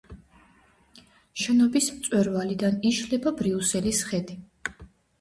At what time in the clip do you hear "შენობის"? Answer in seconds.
1.41-1.91